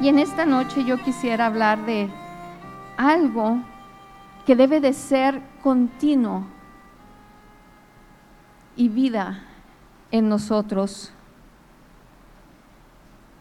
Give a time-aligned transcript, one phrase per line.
[0.00, 2.08] Y en esta noche yo quisiera hablar de
[2.96, 3.58] algo
[4.46, 6.46] que debe de ser continuo
[8.76, 9.42] y vida
[10.10, 11.12] en nosotros.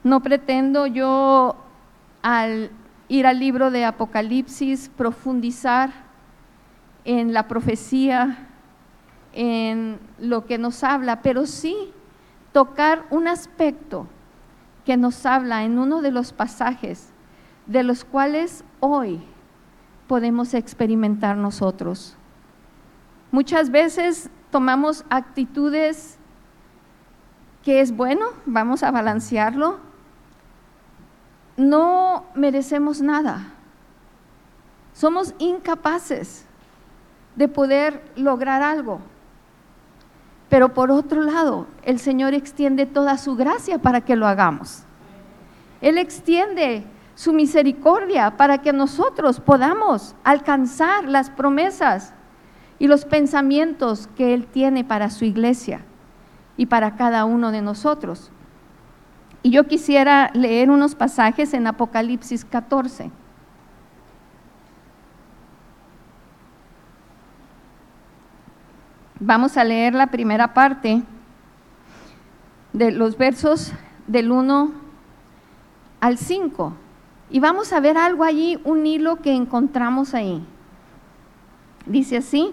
[0.03, 1.55] No pretendo yo
[2.21, 2.71] al
[3.07, 5.91] ir al libro de Apocalipsis profundizar
[7.05, 8.49] en la profecía,
[9.31, 11.93] en lo que nos habla, pero sí
[12.51, 14.07] tocar un aspecto
[14.89, 17.09] que nos habla en uno de los pasajes
[17.67, 19.21] de los cuales hoy
[20.07, 22.17] podemos experimentar nosotros.
[23.29, 26.17] Muchas veces tomamos actitudes
[27.63, 29.77] que es bueno, vamos a balancearlo.
[31.55, 33.53] No merecemos nada.
[34.93, 36.47] Somos incapaces
[37.35, 39.01] de poder lograr algo.
[40.49, 44.83] Pero por otro lado, el Señor extiende toda su gracia para que lo hagamos.
[45.81, 46.83] Él extiende
[47.15, 52.13] su misericordia para que nosotros podamos alcanzar las promesas
[52.79, 55.81] y los pensamientos que Él tiene para su iglesia
[56.57, 58.31] y para cada uno de nosotros.
[59.43, 63.11] Y yo quisiera leer unos pasajes en Apocalipsis 14.
[69.21, 71.03] Vamos a leer la primera parte
[72.71, 73.73] de los versos
[74.07, 74.88] del 1
[75.99, 76.73] al 5.
[77.29, 80.41] Y vamos a ver algo allí, un hilo que encontramos ahí.
[81.85, 82.51] Dice así,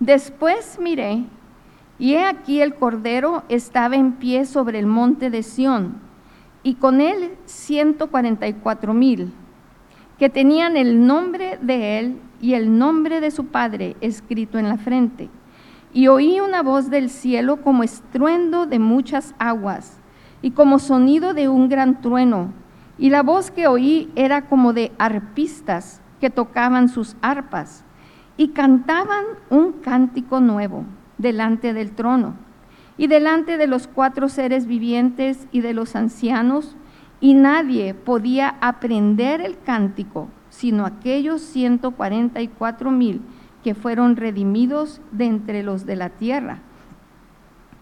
[0.00, 1.24] después miré,
[1.98, 5.96] y he aquí el Cordero estaba en pie sobre el monte de Sión,
[6.62, 9.32] y con él 144 mil,
[10.18, 14.76] que tenían el nombre de él y el nombre de su Padre escrito en la
[14.76, 15.28] frente.
[15.92, 19.98] Y oí una voz del cielo como estruendo de muchas aguas
[20.42, 22.52] y como sonido de un gran trueno.
[22.98, 27.84] Y la voz que oí era como de arpistas que tocaban sus arpas
[28.36, 30.84] y cantaban un cántico nuevo
[31.18, 32.34] delante del trono
[32.96, 36.76] y delante de los cuatro seres vivientes y de los ancianos,
[37.20, 43.22] y nadie podía aprender el cántico sino aquellos 144 mil
[43.64, 46.60] que fueron redimidos de entre los de la tierra.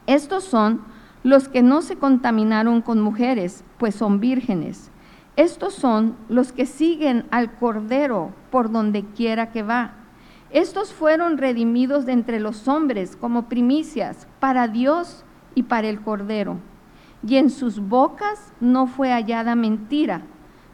[0.07, 0.81] Estos son
[1.23, 4.91] los que no se contaminaron con mujeres, pues son vírgenes.
[5.37, 9.95] Estos son los que siguen al Cordero por donde quiera que va.
[10.51, 16.59] Estos fueron redimidos de entre los hombres como primicias para Dios y para el Cordero.
[17.27, 20.23] Y en sus bocas no fue hallada mentira,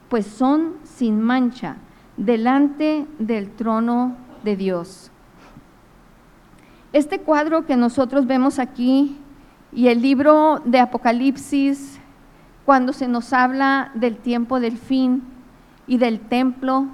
[0.09, 1.77] pues son sin mancha
[2.17, 5.13] delante del trono de Dios.
[6.93, 9.19] Este cuadro que nosotros vemos aquí
[9.73, 11.98] y el libro de Apocalipsis,
[12.69, 15.23] cuando se nos habla del tiempo del fin
[15.87, 16.87] y del templo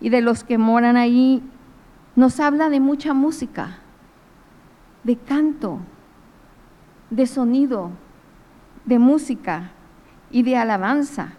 [0.00, 1.42] y de los que moran ahí,
[2.16, 3.80] nos habla de mucha música,
[5.02, 5.80] de canto,
[7.10, 7.90] de sonido,
[8.86, 9.72] de música
[10.30, 11.34] y de alabanza.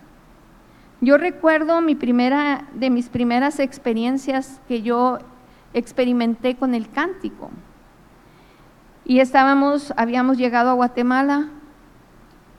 [1.02, 5.18] Yo recuerdo mi primera, de mis primeras experiencias que yo
[5.74, 7.50] experimenté con el cántico.
[9.06, 11.50] Y estábamos, habíamos llegado a Guatemala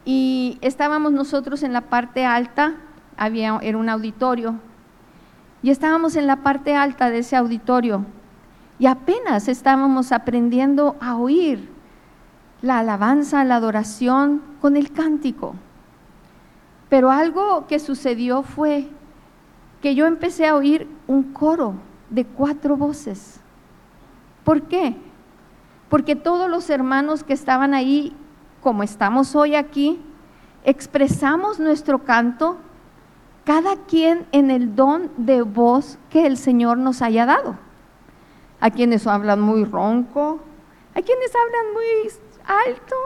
[0.07, 2.77] y estábamos nosotros en la parte alta,
[3.19, 4.55] había, era un auditorio,
[5.63, 8.07] y estábamos en la parte alta de ese auditorio
[8.79, 11.69] y apenas estábamos aprendiendo a oír
[12.63, 15.55] la alabanza, la adoración con el cántico.
[16.89, 18.89] Pero algo que sucedió fue
[19.83, 21.75] que yo empecé a oír un coro
[22.11, 23.41] de cuatro voces.
[24.45, 24.97] ¿Por qué?
[25.89, 28.15] Porque todos los hermanos que estaban ahí,
[28.67, 30.03] como estamos hoy aquí,
[30.65, 32.57] expresamos nuestro canto,
[33.45, 37.57] cada quien en el don de voz que el Señor nos haya dado.
[38.59, 40.41] A quienes hablan muy ronco,
[40.97, 42.11] a quienes hablan muy
[42.45, 42.97] alto.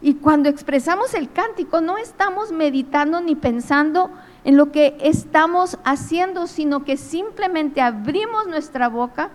[0.00, 4.10] Y cuando expresamos el cántico, no estamos meditando ni pensando
[4.44, 9.28] en lo que estamos haciendo, sino que simplemente abrimos nuestra boca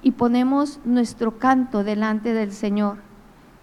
[0.00, 3.11] y ponemos nuestro canto delante del Señor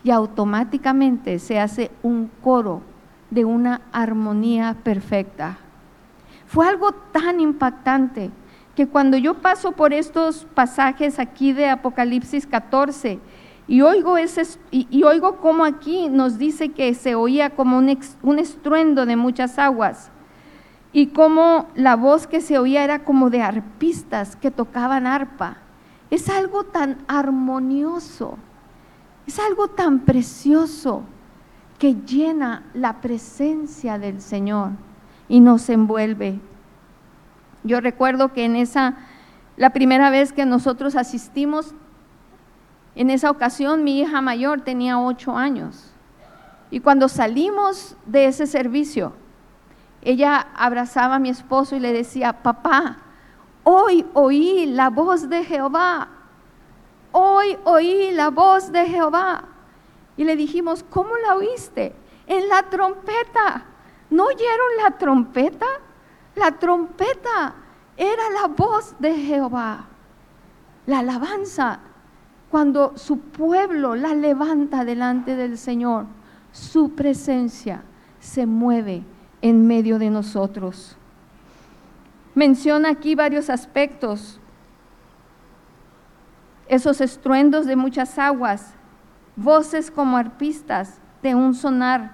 [0.03, 2.81] y automáticamente se hace un coro
[3.29, 5.57] de una armonía perfecta.
[6.47, 8.31] Fue algo tan impactante
[8.75, 13.19] que cuando yo paso por estos pasajes aquí de Apocalipsis 14
[13.67, 19.15] y oigo, ese, y, oigo aquí nos dice que se oía como un, estruendo de
[19.15, 20.09] muchas aguas
[20.91, 25.57] y como la voz que se oía era como de arpistas que tocaban arpa
[26.09, 28.39] es algo tan armonioso,
[29.29, 31.03] es algo tan precioso
[31.77, 34.71] que llena la presencia del Señor,
[35.27, 36.39] y nos envuelve.
[37.63, 38.95] Yo recuerdo que en esa,
[39.55, 41.75] la primera vez que nosotros asistimos,
[42.95, 45.91] en esa ocasión mi hija mayor tenía ocho años.
[46.71, 49.13] Y cuando salimos de ese servicio,
[50.01, 52.97] ella abrazaba a mi esposo y le decía, papá,
[53.63, 56.07] hoy oí la voz de Jehová,
[57.11, 59.45] hoy oí la voz de Jehová.
[60.17, 61.93] Y le dijimos, ¿cómo la oíste?
[62.27, 63.65] En la trompeta.
[64.09, 65.65] ¿No oyeron la trompeta?
[66.35, 67.55] La trompeta
[67.95, 69.85] era la voz de Jehová.
[70.85, 71.79] La alabanza,
[72.49, 76.05] cuando su pueblo la levanta delante del Señor,
[76.51, 77.83] su presencia
[78.19, 79.03] se mueve
[79.41, 80.95] en medio de nosotros.
[82.35, 84.39] Menciona aquí varios aspectos.
[86.69, 88.75] Esos estruendos de muchas aguas,
[89.35, 92.11] voces como arpistas de un sonar,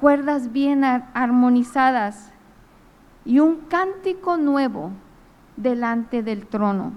[0.00, 2.32] cuerdas bien armonizadas
[3.26, 4.90] y un cántico nuevo
[5.56, 6.92] delante del trono.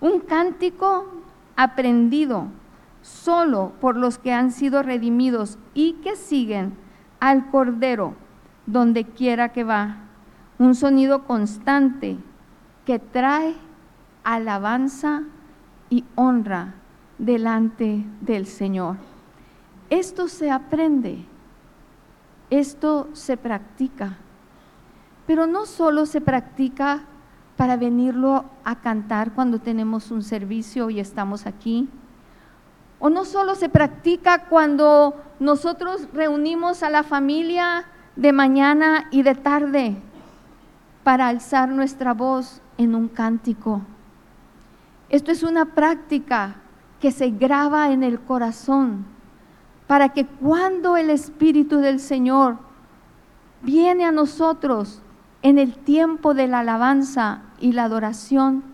[0.00, 1.06] Un cántico
[1.56, 2.48] aprendido
[3.00, 6.76] solo por los que han sido redimidos y que siguen
[7.18, 8.14] al Cordero
[8.66, 9.96] donde quiera que va.
[10.58, 12.18] Un sonido constante
[12.84, 13.54] que trae
[14.24, 15.22] alabanza
[15.90, 16.74] y honra
[17.18, 18.96] delante del Señor.
[19.90, 21.24] Esto se aprende,
[22.50, 24.16] esto se practica,
[25.26, 27.02] pero no solo se practica
[27.56, 31.88] para venirlo a cantar cuando tenemos un servicio y estamos aquí,
[32.98, 37.84] o no solo se practica cuando nosotros reunimos a la familia
[38.16, 39.96] de mañana y de tarde
[41.02, 43.82] para alzar nuestra voz en un cántico.
[45.12, 46.54] Esto es una práctica
[46.98, 49.04] que se graba en el corazón
[49.86, 52.56] para que cuando el Espíritu del Señor
[53.60, 55.02] viene a nosotros
[55.42, 58.64] en el tiempo de la alabanza y la adoración,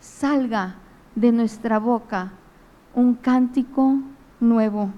[0.00, 0.74] salga
[1.14, 2.32] de nuestra boca
[2.92, 3.98] un cántico
[4.40, 4.90] nuevo.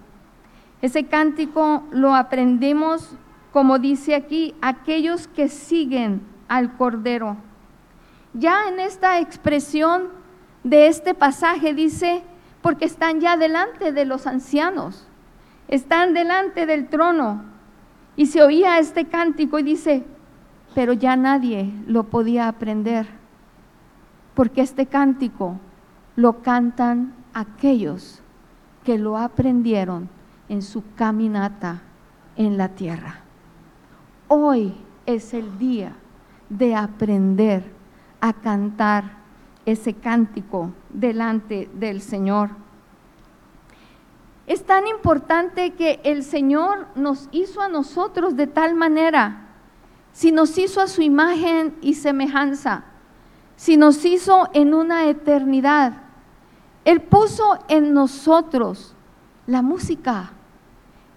[0.80, 3.16] Ese cántico lo aprendemos,
[3.52, 7.36] como dice aquí, aquellos que siguen al Cordero.
[8.32, 10.19] Ya en esta expresión
[10.64, 12.22] de este pasaje dice,
[12.62, 15.06] porque están ya delante de los ancianos,
[15.68, 17.44] están delante del trono.
[18.16, 20.04] Y se oía este cántico y dice,
[20.74, 23.06] pero ya nadie lo podía aprender,
[24.34, 25.58] porque este cántico
[26.16, 28.22] lo cantan aquellos
[28.84, 30.08] que lo aprendieron
[30.48, 31.82] en su caminata
[32.36, 33.20] en la tierra.
[34.28, 34.74] Hoy
[35.06, 35.92] es el día
[36.48, 37.64] de aprender
[38.20, 39.19] a cantar
[39.72, 42.50] ese cántico delante del Señor.
[44.46, 49.46] Es tan importante que el Señor nos hizo a nosotros de tal manera,
[50.12, 52.84] si nos hizo a su imagen y semejanza,
[53.56, 55.92] si nos hizo en una eternidad,
[56.84, 58.94] él puso en nosotros
[59.46, 60.32] la música.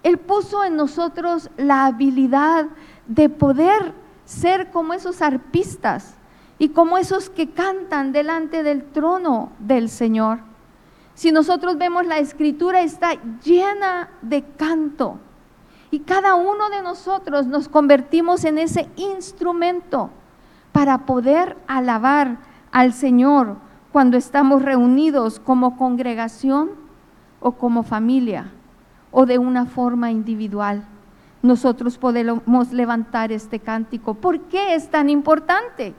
[0.02, 2.66] Él puso en nosotros la habilidad
[3.06, 3.94] de poder
[4.24, 6.14] ser como esos arpistas
[6.58, 10.38] y como esos que cantan delante del trono del Señor.
[11.14, 13.12] Si nosotros vemos la escritura está
[13.44, 15.18] llena de canto
[15.90, 20.10] y cada uno de nosotros nos convertimos en ese instrumento
[20.72, 22.38] para poder alabar
[22.72, 23.56] al Señor
[23.92, 26.70] cuando estamos reunidos como congregación
[27.38, 28.50] o como familia
[29.12, 30.84] o de una forma individual.
[31.42, 34.14] Nosotros podemos levantar este cántico.
[34.14, 35.94] ¿Por qué es tan importante?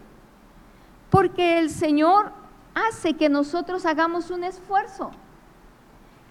[1.15, 2.33] Porque el Señor
[2.73, 5.11] hace que nosotros hagamos un esfuerzo.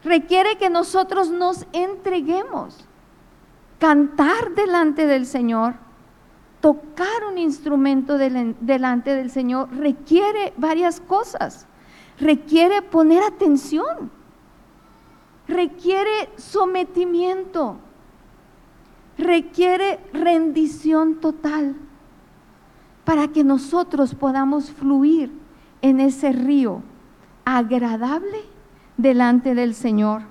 [0.05, 2.85] Requiere que nosotros nos entreguemos.
[3.79, 5.77] Cantar delante del Señor
[6.61, 11.67] tocar un instrumento delante del Señor requiere varias cosas.
[12.21, 14.11] Requiere poner atención.
[15.49, 17.79] Requiere sometimiento.
[19.17, 21.75] Requiere rendición total
[23.05, 25.31] para que nosotros podamos fluir
[25.83, 26.83] en ese río
[27.45, 28.43] agradable
[28.97, 30.23] delante del Señor.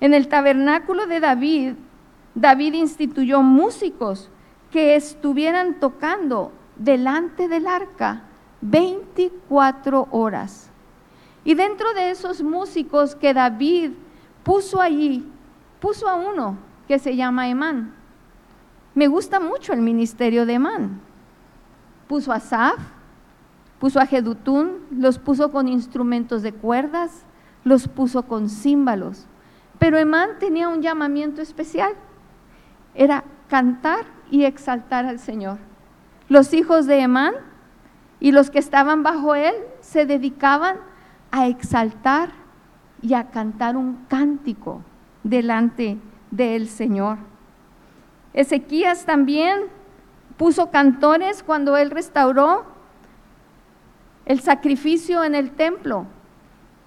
[0.00, 1.74] En el tabernáculo de David,
[2.34, 4.30] David instituyó músicos
[4.70, 8.22] que estuvieran tocando delante del arca
[8.60, 10.70] 24 horas.
[11.44, 13.92] Y dentro de esos músicos que David
[14.42, 15.24] puso allí,
[15.80, 16.56] puso a uno
[16.86, 17.94] que se llama Emán.
[18.94, 21.07] Me gusta mucho el ministerio de Emán.
[22.08, 22.78] Puso a Saf,
[23.78, 27.24] puso a Jedutún, los puso con instrumentos de cuerdas,
[27.64, 29.26] los puso con címbalos.
[29.78, 31.92] Pero Emán tenía un llamamiento especial.
[32.94, 35.58] Era cantar y exaltar al Señor.
[36.28, 37.34] Los hijos de Emán
[38.20, 40.76] y los que estaban bajo él se dedicaban
[41.30, 42.30] a exaltar
[43.00, 44.82] y a cantar un cántico
[45.22, 45.98] delante
[46.30, 47.18] del Señor.
[48.32, 49.62] Ezequías también
[50.38, 52.64] puso cantores cuando él restauró
[54.24, 56.06] el sacrificio en el templo.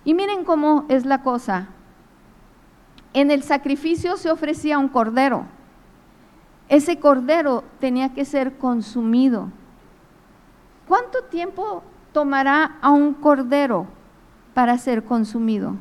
[0.04, 1.68] Y miren cómo es la cosa.
[3.14, 5.46] En el sacrificio se ofrecía un cordero.
[6.70, 9.50] Ese cordero tenía que ser consumido.
[10.88, 13.88] ¿Cuánto tiempo tomará a un cordero
[14.54, 15.76] para ser consumido?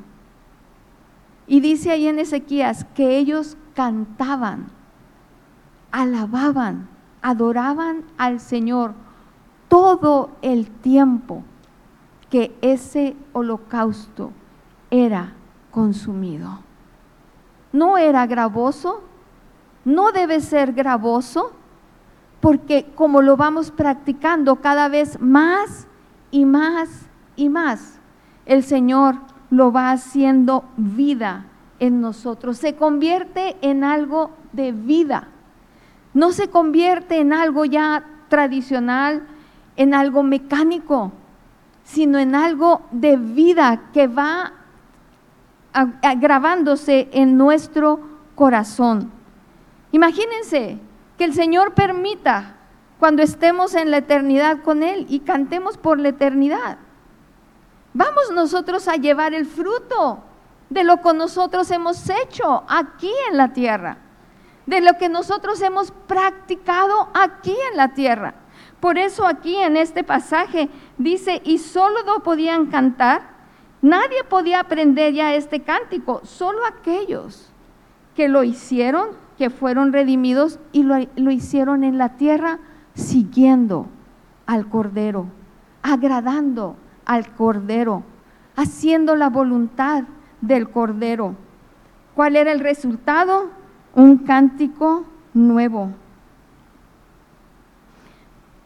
[1.46, 4.66] Y dice ahí en Ezequías que ellos cantaban,
[5.92, 6.88] alababan,
[7.22, 8.94] adoraban al Señor
[9.68, 11.42] todo el tiempo
[12.30, 14.32] que ese holocausto
[14.90, 15.32] era
[15.70, 16.60] consumido.
[17.72, 19.02] No era gravoso,
[19.84, 21.52] no debe ser gravoso,
[22.40, 25.86] porque como lo vamos practicando cada vez más
[26.30, 26.88] y más
[27.36, 28.00] y más,
[28.46, 29.16] el Señor
[29.50, 31.46] lo va haciendo vida
[31.78, 32.58] en nosotros.
[32.58, 35.28] Se convierte en algo de vida.
[36.14, 39.26] No se convierte en algo ya tradicional,
[39.76, 41.12] en algo mecánico,
[41.84, 44.52] sino en algo de vida que va
[46.18, 48.00] grabándose en nuestro
[48.34, 49.10] corazón.
[49.92, 50.78] Imagínense
[51.16, 52.56] que el Señor permita
[52.98, 56.78] cuando estemos en la eternidad con Él y cantemos por la eternidad.
[57.94, 60.22] Vamos nosotros a llevar el fruto
[60.68, 63.96] de lo que nosotros hemos hecho aquí en la tierra,
[64.70, 68.34] de lo que nosotros hemos practicado aquí en la tierra.
[68.78, 73.22] Por eso aquí en este pasaje dice, y solo no podían cantar,
[73.82, 77.52] nadie podía aprender ya este cántico, solo aquellos
[78.14, 82.60] que lo hicieron, que fueron redimidos y lo, lo hicieron en la tierra
[82.94, 83.88] siguiendo
[84.46, 85.26] al Cordero,
[85.82, 88.04] agradando al Cordero,
[88.54, 90.04] haciendo la voluntad
[90.40, 91.34] del Cordero.
[92.14, 93.59] ¿Cuál era el resultado?
[93.94, 95.04] Un cántico
[95.34, 95.90] nuevo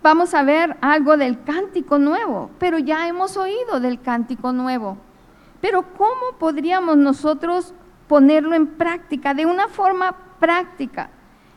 [0.05, 4.99] vamos a ver algo del cántico nuevo, pero ya hemos oído del cántico nuevo.
[5.63, 7.73] Pero ¿cómo podríamos nosotros
[8.07, 11.09] ponerlo en práctica, de una forma práctica?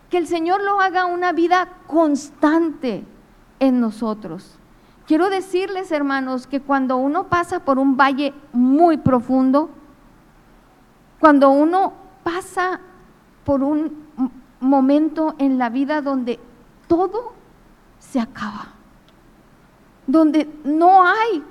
[0.10, 3.04] Que el Señor lo haga una vida constante
[3.60, 4.58] en nosotros.
[5.06, 9.70] Quiero decirles, hermanos, que cuando uno pasa por un valle muy profundo,
[11.20, 11.92] cuando uno
[12.24, 12.80] pasa
[13.48, 14.06] por un
[14.60, 16.38] momento en la vida donde
[16.86, 17.32] todo
[17.98, 18.74] se acaba.
[20.06, 21.42] Donde no hay,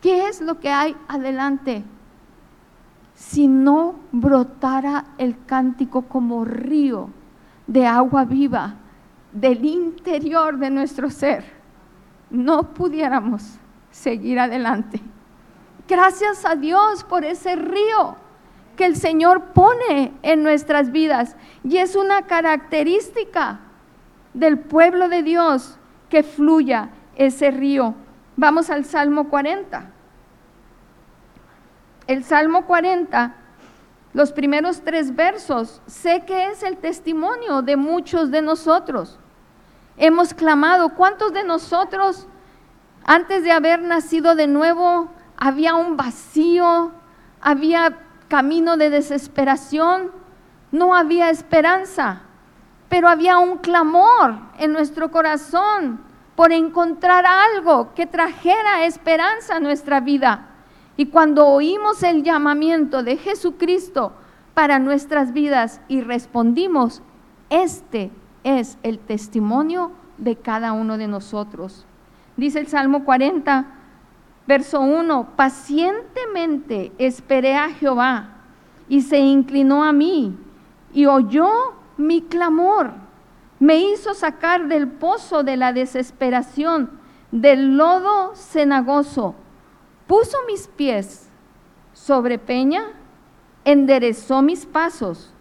[0.00, 1.82] ¿qué es lo que hay adelante?
[3.12, 7.10] Si no brotara el cántico como río
[7.66, 8.74] de agua viva
[9.32, 11.44] del interior de nuestro ser,
[12.30, 13.58] no pudiéramos
[13.90, 15.00] seguir adelante.
[15.88, 18.14] Gracias a Dios por ese río
[18.76, 23.60] que el Señor pone en nuestras vidas y es una característica
[24.34, 25.78] del pueblo de Dios
[26.08, 27.94] que fluya ese río.
[28.36, 29.90] Vamos al Salmo 40.
[32.06, 33.34] El Salmo 40,
[34.12, 39.18] los primeros tres versos, sé que es el testimonio de muchos de nosotros.
[39.96, 42.28] Hemos clamado, ¿cuántos de nosotros
[43.04, 46.92] antes de haber nacido de nuevo había un vacío,
[47.40, 50.10] había camino de desesperación,
[50.72, 52.22] no había esperanza?
[52.88, 56.00] pero había un clamor en nuestro corazón
[56.34, 60.48] por encontrar algo que trajera esperanza a nuestra vida.
[60.96, 64.12] Y cuando oímos el llamamiento de Jesucristo
[64.54, 67.02] para nuestras vidas y respondimos,
[67.50, 68.10] este
[68.44, 71.84] es el testimonio de cada uno de nosotros.
[72.36, 73.66] Dice el Salmo 40,
[74.46, 78.36] verso 1, pacientemente esperé a Jehová
[78.88, 80.36] y se inclinó a mí
[80.92, 82.92] y oyó mi clamor,
[83.58, 86.90] me hizo sacar del pozo de la desesperación,
[87.32, 89.34] del lodo cenagoso,
[90.06, 91.28] puso mis pies
[91.92, 92.84] sobre peña,
[93.64, 95.32] enderezó mis pasos,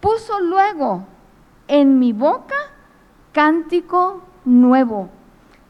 [0.00, 1.06] puso luego
[1.68, 2.54] en mi boca
[3.32, 5.08] cántico nuevo,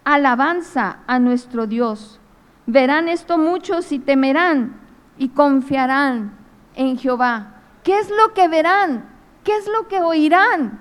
[0.04, 2.20] alabanza a nuestro Dios.
[2.66, 4.80] Verán esto muchos y temerán
[5.18, 6.37] y confiarán
[6.75, 7.54] en Jehová.
[7.82, 9.16] ¿Qué es lo que verán?
[9.46, 10.80] ¿qué es lo que oirán?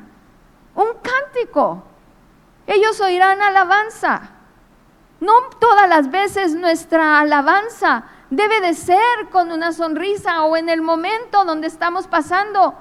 [0.74, 1.84] Un cántico.
[2.66, 4.32] Ellos oirán alabanza.
[5.22, 10.82] No todas las veces nuestra alabanza debe de ser con una sonrisa o en el
[10.82, 12.74] momento donde estamos pasando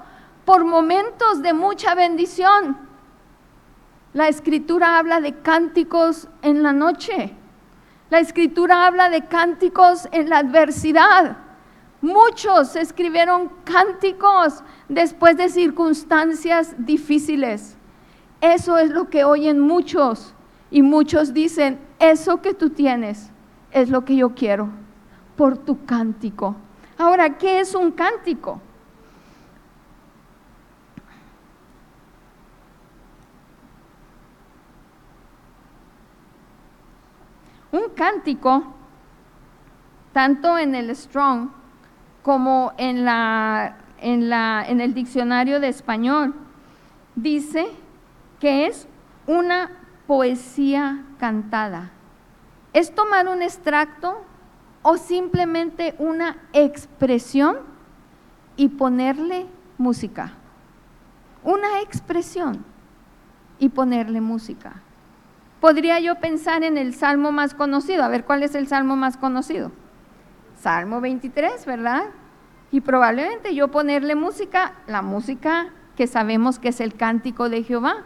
[0.43, 2.77] por momentos de mucha bendición.
[4.13, 7.35] La escritura habla de cánticos en la noche.
[8.09, 11.37] La escritura habla de cánticos en la adversidad.
[12.01, 17.77] Muchos escribieron cánticos después de circunstancias difíciles.
[18.41, 20.35] Eso es lo que oyen muchos
[20.69, 23.31] y muchos dicen, eso que tú tienes
[23.71, 24.69] es lo que yo quiero
[25.35, 26.55] por tu cántico.
[26.97, 28.61] Ahora, ¿qué es un cántico?
[37.75, 38.63] Un cántico,
[40.13, 41.49] tanto en el Strong
[42.23, 43.05] como en,
[43.99, 46.33] el diccionario de español,
[47.15, 47.67] dice
[48.39, 48.87] que es
[49.27, 49.71] una
[50.07, 51.91] poesía cantada.
[52.71, 54.23] Es tomar un extracto
[54.81, 57.57] o simplemente una expresión
[58.55, 60.31] y ponerle música.
[61.43, 62.63] Una expresión
[63.59, 64.81] y ponerle música
[65.59, 68.03] podría yo pensar en el salmo más conocido.
[68.03, 69.71] A ver, ¿cuál es el salmo más conocido?
[70.55, 72.05] Salmo 23, ¿verdad?
[72.71, 78.03] Y probablemente yo ponerle música, la música que sabemos que es el cántico de Jehová.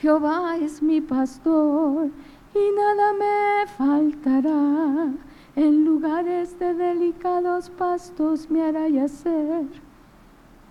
[0.00, 2.10] Jehová es mi pastor
[2.54, 5.12] y nada me faltará.
[5.56, 9.66] En lugares de delicados pastos me hará yacer.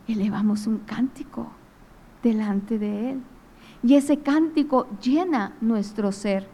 [0.07, 1.47] Elevamos un cántico
[2.21, 3.21] delante de Él.
[3.83, 6.47] Y ese cántico llena nuestro ser.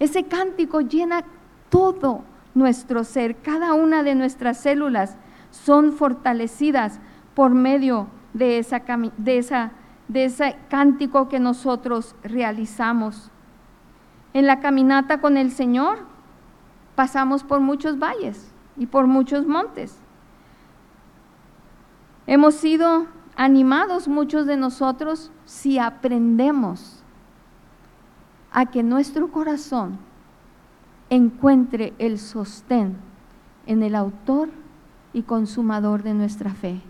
[0.00, 1.24] Ese cántico llena
[1.70, 3.36] todo nuestro ser.
[3.36, 5.16] Cada una de nuestras células
[5.50, 7.00] son fortalecidas
[7.34, 8.82] por medio de, esa,
[9.16, 9.72] de, esa,
[10.08, 13.30] de ese cántico que nosotros realizamos.
[14.34, 15.98] En la caminata con el Señor
[16.94, 19.98] pasamos por muchos valles y por muchos montes.
[22.26, 27.02] Hemos sido animados muchos de nosotros si aprendemos
[28.50, 29.98] a que nuestro corazón
[31.10, 32.96] encuentre el sostén
[33.66, 34.48] en el autor
[35.12, 36.80] y consumador de nuestra fe.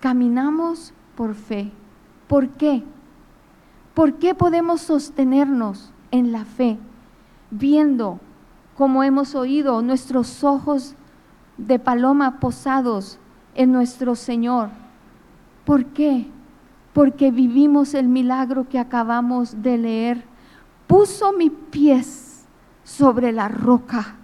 [0.00, 1.72] Caminamos por fe.
[2.28, 2.84] ¿Por qué?
[3.94, 6.78] ¿Por qué podemos sostenernos en la fe
[7.50, 8.20] viendo,
[8.76, 10.94] como hemos oído, nuestros ojos
[11.56, 13.18] de paloma posados
[13.54, 14.68] en nuestro Señor?
[15.64, 16.26] ¿Por qué?
[16.92, 20.24] Porque vivimos el milagro que acabamos de leer.
[20.86, 22.46] Puso mis pies
[22.82, 24.16] sobre la roca,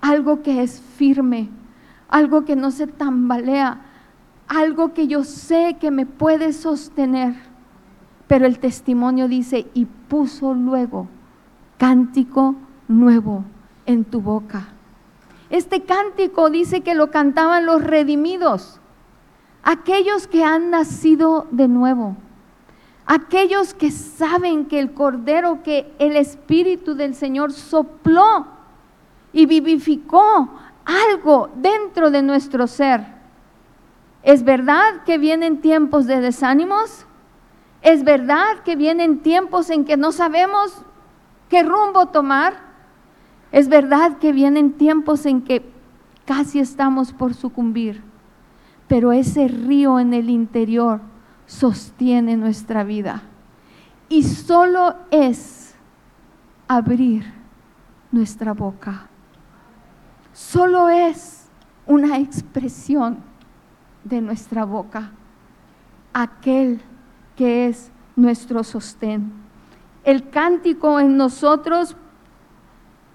[0.00, 1.48] algo que es firme,
[2.08, 3.80] algo que no se tambalea,
[4.46, 7.34] algo que yo sé que me puede sostener.
[8.26, 11.08] Pero el testimonio dice, y puso luego
[11.78, 12.54] cántico
[12.88, 13.44] nuevo
[13.86, 14.68] en tu boca.
[15.50, 18.80] Este cántico dice que lo cantaban los redimidos
[19.64, 22.16] aquellos que han nacido de nuevo,
[23.06, 28.46] aquellos que saben que el Cordero, que el Espíritu del Señor sopló
[29.32, 30.50] y vivificó
[30.84, 33.04] algo dentro de nuestro ser.
[34.22, 37.06] ¿Es verdad que vienen tiempos de desánimos?
[37.82, 40.82] ¿Es verdad que vienen tiempos en que no sabemos
[41.48, 42.54] qué rumbo tomar?
[43.50, 45.64] ¿Es verdad que vienen tiempos en que
[46.24, 48.13] casi estamos por sucumbir?
[48.94, 51.00] Pero ese río en el interior
[51.46, 53.24] sostiene nuestra vida.
[54.08, 55.74] Y solo es
[56.68, 57.24] abrir
[58.12, 59.08] nuestra boca.
[60.32, 61.48] Solo es
[61.86, 63.18] una expresión
[64.04, 65.10] de nuestra boca.
[66.12, 66.80] Aquel
[67.34, 69.32] que es nuestro sostén.
[70.04, 71.96] El cántico en nosotros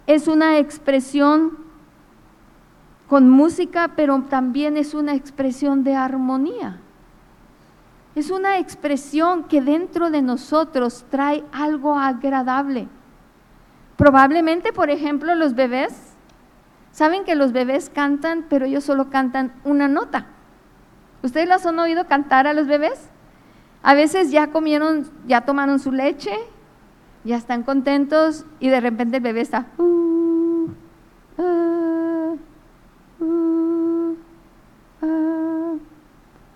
[0.08, 1.58] es una expresión
[3.10, 6.78] con música, pero también es una expresión de armonía.
[8.14, 12.88] Es una expresión que dentro de nosotros trae algo agradable.
[13.98, 16.14] Probablemente, por ejemplo, los bebés,
[16.92, 20.28] saben que los bebés cantan, pero ellos solo cantan una nota.
[21.24, 23.10] ¿Ustedes los han oído cantar a los bebés?
[23.82, 26.34] A veces ya comieron, ya tomaron su leche,
[27.24, 29.66] ya están contentos y de repente el bebé está...
[29.80, 30.09] Uh,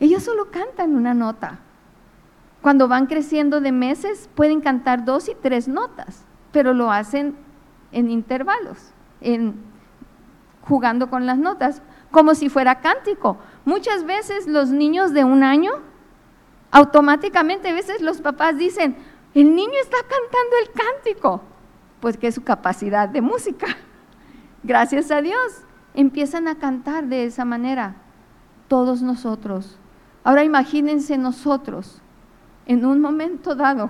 [0.04, 1.60] Ellos solo cantan una nota.
[2.62, 7.38] Cuando van creciendo de meses pueden cantar dos y tres notas, pero lo hacen
[7.94, 9.64] en intervalos, en,
[10.68, 13.38] jugando con las notas, como si fuera cántico.
[13.64, 15.72] Muchas veces los niños de un año,
[16.72, 18.98] automáticamente a veces los papás dicen,
[19.34, 21.42] el niño está cantando el cántico,
[22.02, 23.68] pues que es su capacidad de música.
[24.64, 25.62] Gracias a Dios,
[25.94, 27.96] empiezan a cantar de esa manera
[28.68, 29.80] todos nosotros
[30.24, 32.02] Ahora imagínense nosotros
[32.66, 33.90] en un momento dado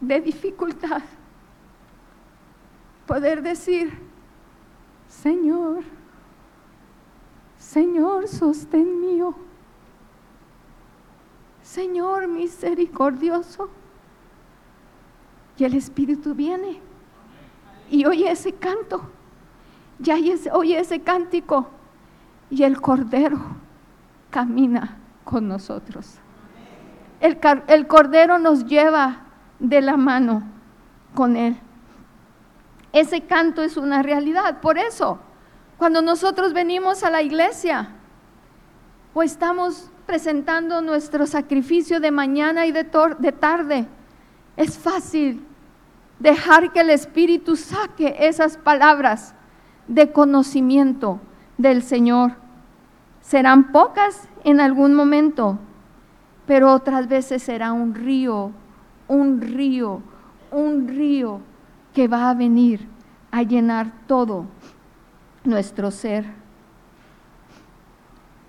[0.00, 1.02] de dificultad,
[3.06, 3.98] poder decir,
[5.08, 5.82] Señor,
[7.58, 9.34] Señor, sostén mío,
[11.62, 13.68] Señor misericordioso.
[15.58, 16.80] Y el Espíritu viene
[17.90, 19.02] y oye ese canto,
[19.98, 20.16] ya
[20.52, 21.68] oye ese cántico.
[22.48, 23.38] Y el Cordero
[24.30, 26.18] camina con nosotros.
[27.20, 29.26] El, Cordero nos lleva
[29.58, 30.42] de la mano
[31.14, 31.58] con Él.
[32.92, 34.60] Ese canto es una realidad.
[34.60, 35.18] Por eso,
[35.76, 37.90] cuando nosotros venimos a la iglesia,
[39.12, 43.86] pues estamos presentando nuestro sacrificio de mañana y de tarde,
[44.56, 45.46] es fácil
[46.18, 49.34] dejar que el Espíritu saque esas palabras
[49.88, 51.20] de conocimiento
[51.58, 52.32] del Señor.
[53.30, 55.56] Serán pocas en algún momento,
[56.46, 58.50] pero otras veces será un río,
[59.06, 60.02] un río,
[60.50, 61.40] un río
[61.94, 62.88] que va a venir
[63.30, 64.46] a llenar todo
[65.44, 66.24] nuestro ser.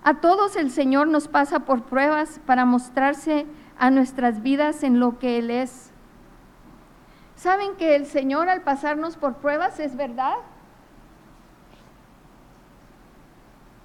[0.03, 3.45] A todos el Señor nos pasa por pruebas para mostrarse
[3.77, 5.91] a nuestras vidas en lo que Él es.
[7.35, 10.37] ¿Saben que el Señor al pasarnos por pruebas es verdad?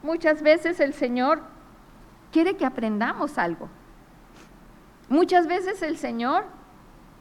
[0.06, 1.40] Muchas veces el Señor
[2.30, 3.68] quiere que aprendamos algo.
[5.08, 6.44] Muchas veces el Señor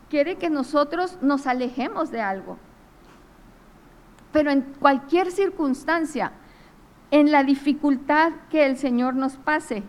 [0.07, 2.59] quiere que nosotros nos alejemos de algo.
[4.31, 6.33] Pero en cualquier circunstancia,
[7.09, 9.81] en la dificultad que el Señor nos pase,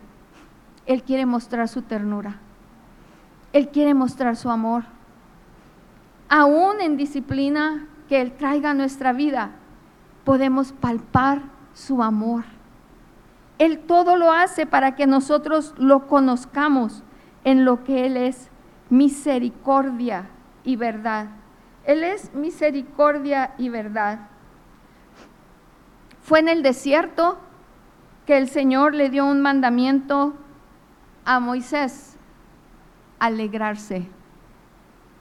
[0.86, 2.36] Él quiere mostrar su ternura.
[3.52, 4.84] Él quiere mostrar su amor.
[6.30, 9.50] Aún en disciplina que Él traiga a nuestra vida,
[10.24, 11.42] podemos palpar
[11.74, 12.55] su amor.
[13.58, 17.02] Él todo lo hace para que nosotros lo conozcamos
[17.44, 18.50] en lo que Él es
[18.90, 20.28] misericordia
[20.64, 21.28] y verdad.
[21.84, 24.28] Él es misericordia y verdad.
[26.20, 27.38] Fue en el desierto
[28.26, 30.34] que el Señor le dio un mandamiento
[31.24, 32.18] a Moisés,
[33.18, 34.08] alegrarse.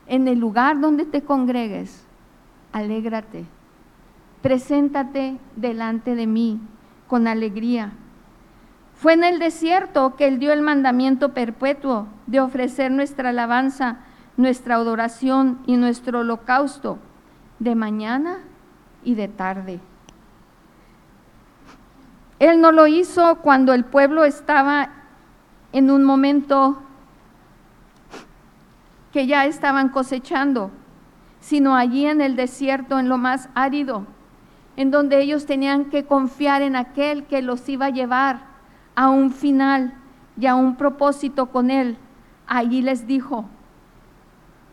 [0.08, 2.06] En el lugar donde te congregues,
[2.72, 3.46] alégrate.
[4.42, 6.60] Preséntate delante de mí
[7.08, 7.94] con alegría.
[9.06, 13.98] Fue en el desierto que Él dio el mandamiento perpetuo de ofrecer nuestra alabanza,
[14.36, 16.98] nuestra adoración y nuestro holocausto
[17.60, 18.40] de mañana
[19.04, 19.80] y de tarde.
[22.40, 24.90] Él no lo hizo cuando el pueblo estaba
[25.72, 26.82] en un momento
[29.14, 30.72] que ya estaban cosechando,
[31.42, 34.08] sino allí en el desierto, en lo más árido,
[34.76, 38.55] en donde ellos tenían que confiar en aquel que los iba a llevar
[38.96, 39.94] a un final
[40.40, 41.98] y a un propósito con Él,
[42.48, 43.46] allí les dijo,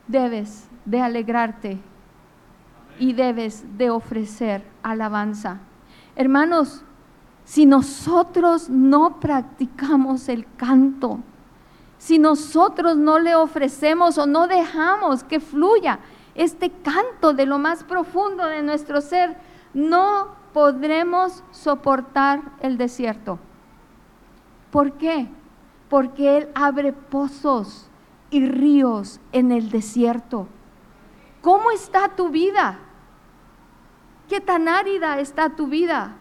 [0.06, 1.78] debes de alegrarte
[2.98, 5.58] y debes de ofrecer alabanza.
[6.16, 6.84] Hermanos,
[7.44, 11.20] si nosotros no practicamos el canto,
[11.98, 16.00] si nosotros no le ofrecemos o no dejamos que fluya
[16.34, 19.36] este canto de lo más profundo de nuestro ser,
[19.74, 23.38] no podremos soportar el desierto.
[24.72, 25.28] ¿Por qué?
[25.90, 27.90] Porque Él abre pozos
[28.30, 30.48] y ríos en el desierto.
[31.42, 32.78] ¿Cómo está tu vida?
[34.30, 36.16] ¿Qué tan árida está tu vida?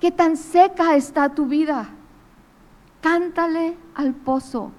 [0.00, 1.88] ¿Qué tan seca está tu vida?
[3.00, 4.70] Cántale al pozo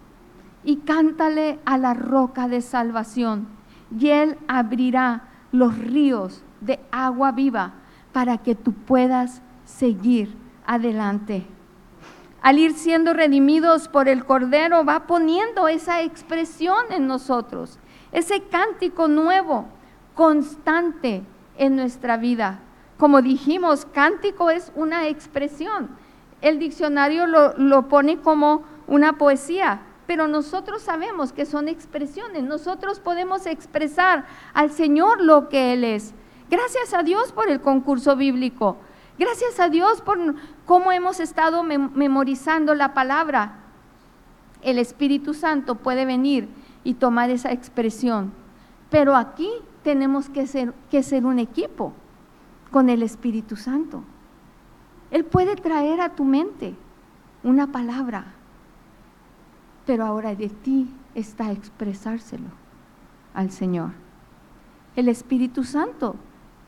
[0.64, 3.50] y cántale a la roca de salvación
[4.00, 7.74] y Él abrirá los ríos de agua viva
[8.14, 10.34] para que tú puedas seguir
[10.66, 11.46] adelante
[12.42, 17.80] al ir siendo redimidos por el Cordero, va poniendo esa expresión en nosotros,
[18.12, 19.68] ese cántico nuevo,
[20.16, 21.24] constante
[21.58, 22.60] en nuestra vida.
[22.98, 25.90] Como dijimos, cántico es una expresión.
[26.42, 32.44] El diccionario lo, lo pone como una poesía, pero nosotros sabemos que son expresiones.
[32.44, 36.14] Nosotros podemos expresar al Señor lo que Él es.
[36.50, 38.78] Gracias a Dios por el concurso bíblico.
[39.22, 40.18] Gracias a Dios por
[40.66, 43.60] cómo hemos estado memorizando la palabra.
[44.64, 46.50] El Espíritu Santo puede venir
[46.84, 48.34] y tomar esa expresión.
[48.90, 49.48] Pero aquí
[49.84, 51.94] tenemos que ser, que ser un equipo
[52.72, 54.04] con el Espíritu Santo.
[55.12, 56.74] Él puede traer a tu mente
[57.44, 58.26] una palabra,
[59.86, 62.50] pero ahora de ti está expresárselo
[63.36, 63.92] al Señor.
[64.96, 66.16] El Espíritu Santo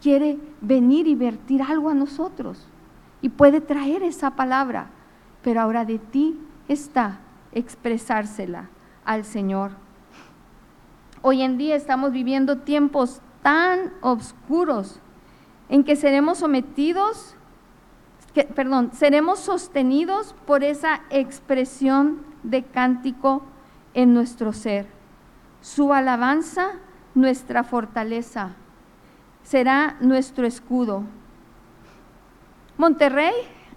[0.04, 2.68] quiere venir y vertir algo a nosotros
[3.22, 4.88] y puede traer esa palabra,
[5.42, 6.38] pero ahora de ti
[6.68, 7.22] está
[7.54, 8.70] expresársela
[9.06, 9.72] al Señor.
[11.22, 15.00] Hoy en día estamos viviendo tiempos tan oscuros
[15.70, 17.38] en que seremos sometidos,
[18.56, 23.44] perdón, seremos sostenidos por esa expresión de cántico
[23.94, 24.86] en nuestro ser.
[25.62, 26.72] Su alabanza,
[27.16, 28.58] nuestra fortaleza,
[29.44, 31.04] será nuestro escudo.
[32.78, 33.34] Monterrey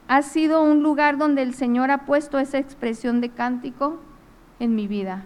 [0.09, 4.01] ha sido un lugar donde el Señor ha puesto esa expresión de cántico
[4.59, 5.25] en mi vida.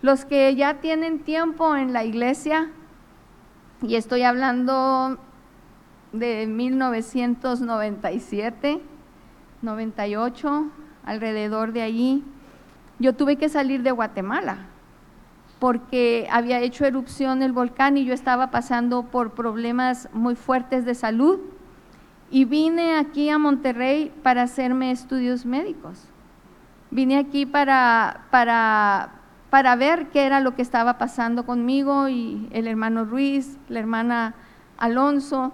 [0.00, 2.70] Los que ya tienen tiempo en la iglesia,
[3.82, 5.18] y estoy hablando
[6.12, 8.80] de 1997,
[9.60, 10.70] 98,
[11.04, 12.24] alrededor de allí,
[12.98, 14.69] yo tuve que salir de Guatemala
[15.60, 20.94] porque había hecho erupción el volcán y yo estaba pasando por problemas muy fuertes de
[20.94, 21.38] salud
[22.30, 26.08] y vine aquí a Monterrey para hacerme estudios médicos.
[26.90, 29.20] Vine aquí para, para,
[29.50, 34.34] para ver qué era lo que estaba pasando conmigo y el hermano Ruiz, la hermana
[34.78, 35.52] Alonso,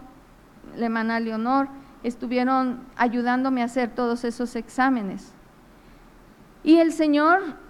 [0.77, 1.69] la hermana Leonor,
[2.05, 5.33] estuvieron ayudándome a hacer todos esos exámenes.
[6.63, 7.66] Y el Señor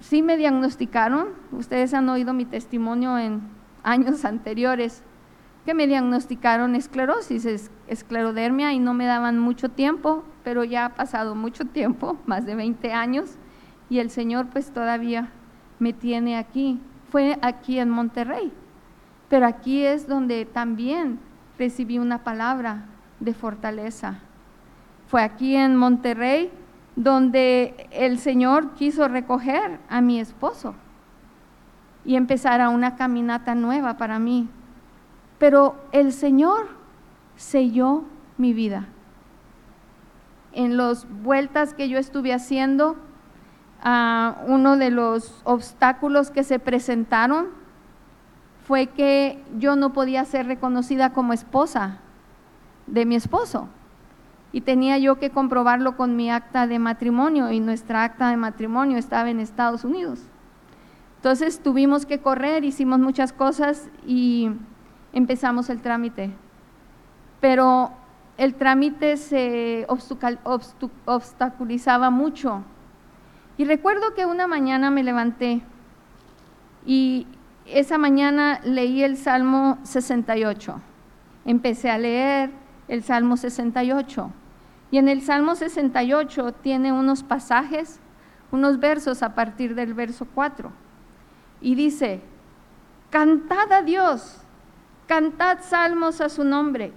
[0.00, 3.42] sí me diagnosticaron, ustedes han oído mi testimonio en
[3.82, 5.02] años anteriores,
[5.64, 11.34] que me diagnosticaron esclerosis, esclerodermia y no me daban mucho tiempo, pero ya ha pasado
[11.34, 13.36] mucho tiempo, más de 20 años,
[13.88, 15.30] y el Señor pues todavía
[15.78, 16.80] me tiene aquí.
[17.10, 18.52] Fue aquí en Monterrey,
[19.28, 21.18] pero aquí es donde también
[21.58, 22.86] recibí una palabra
[23.18, 24.20] de fortaleza.
[25.08, 26.52] Fue aquí en Monterrey
[26.96, 30.74] donde el Señor quiso recoger a mi esposo
[32.04, 34.48] y empezar a una caminata nueva para mí.
[35.38, 36.68] Pero el Señor
[37.36, 38.04] selló
[38.36, 38.86] mi vida.
[40.52, 42.96] En las vueltas que yo estuve haciendo,
[43.84, 47.48] uh, uno de los obstáculos que se presentaron
[48.66, 51.98] fue que yo no podía ser reconocida como esposa
[52.86, 53.68] de mi esposo
[54.52, 58.98] y tenía yo que comprobarlo con mi acta de matrimonio y nuestra acta de matrimonio
[58.98, 60.20] estaba en Estados Unidos.
[61.16, 64.50] Entonces tuvimos que correr, hicimos muchas cosas y
[65.12, 66.30] empezamos el trámite.
[67.40, 67.92] Pero
[68.38, 69.86] el trámite se
[71.04, 72.64] obstaculizaba mucho.
[73.58, 75.60] Y recuerdo que una mañana me levanté
[76.86, 77.26] y
[77.66, 80.80] esa mañana leí el Salmo 68.
[81.44, 82.50] Empecé a leer
[82.88, 84.30] el Salmo 68.
[84.90, 88.00] Y en el Salmo 68 tiene unos pasajes,
[88.50, 90.72] unos versos a partir del verso 4.
[91.60, 92.20] Y dice,
[93.10, 94.38] cantad a Dios,
[95.06, 96.92] cantad salmos a su nombre,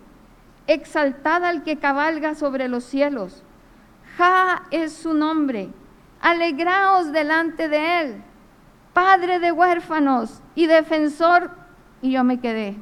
[0.67, 3.43] exaltad al que cabalga sobre los cielos.
[4.17, 5.69] Ja es su nombre,
[6.21, 8.23] alegraos delante de él,
[8.93, 11.51] Padre de huérfanos y defensor.
[12.01, 12.77] Y yo me quedé.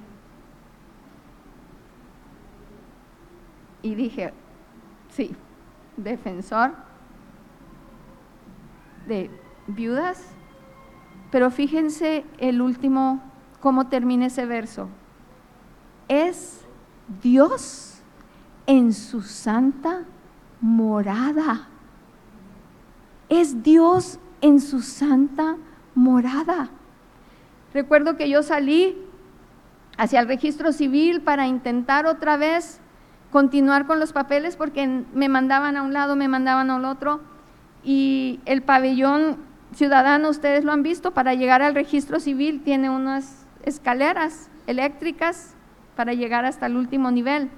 [3.81, 4.33] Y dije,
[5.11, 5.35] Sí,
[5.97, 6.71] defensor
[9.07, 9.29] de
[9.67, 10.23] viudas.
[11.31, 13.21] Pero fíjense el último,
[13.59, 14.89] cómo termina ese verso.
[16.07, 16.65] Es
[17.21, 18.01] Dios
[18.67, 20.03] en su santa
[20.59, 21.67] morada.
[23.29, 25.55] Es Dios en su santa
[25.95, 26.69] morada.
[27.73, 28.97] Recuerdo que yo salí
[29.97, 32.81] hacia el registro civil para intentar otra vez
[33.31, 37.21] continuar con los papeles porque me mandaban a un lado, me mandaban al otro
[37.83, 39.37] y el pabellón
[39.73, 45.55] ciudadano, ustedes lo han visto, para llegar al registro civil tiene unas escaleras eléctricas
[45.95, 47.49] para llegar hasta el último nivel.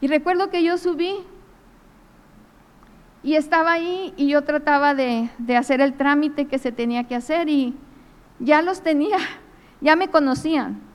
[0.00, 1.14] Y recuerdo que yo subí
[3.22, 7.48] y estaba ahí y yo trataba de, hacer el trámite que se tenía que hacer
[7.48, 7.74] y
[8.38, 9.18] ya los tenía,
[9.80, 10.87] ya me conocían.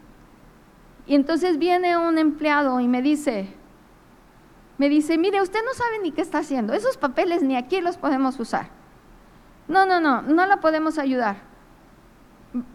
[1.05, 3.53] Y entonces viene un empleado y me dice,
[4.77, 7.97] me dice, mire, usted no sabe ni qué está haciendo, esos papeles ni aquí los
[7.97, 8.67] podemos usar.
[9.67, 11.37] No, no, no, no la podemos ayudar.